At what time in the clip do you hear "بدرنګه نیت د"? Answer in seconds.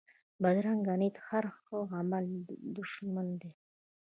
0.41-1.25